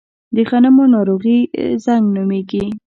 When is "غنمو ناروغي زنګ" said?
0.49-2.05